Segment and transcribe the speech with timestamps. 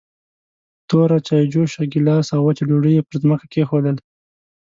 [0.89, 3.97] توره چايجوشه، ګيلاس او وچه ډوډۍ يې پر ځمکه کېښودل.